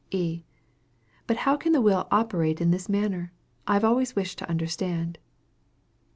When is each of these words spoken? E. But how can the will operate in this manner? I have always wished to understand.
E. 0.09 0.41
But 1.27 1.37
how 1.45 1.55
can 1.55 1.73
the 1.73 1.79
will 1.79 2.07
operate 2.09 2.59
in 2.59 2.71
this 2.71 2.89
manner? 2.89 3.31
I 3.67 3.73
have 3.75 3.83
always 3.85 4.15
wished 4.15 4.39
to 4.39 4.49
understand. 4.49 5.19